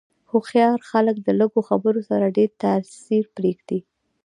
هوښیار 0.31 0.79
خلک 0.91 1.15
د 1.21 1.27
لږو 1.39 1.61
خبرو 1.69 2.01
سره 2.09 2.33
ډېر 2.37 2.49
تاثیر 2.63 3.23
پرېږدي. 3.35 3.79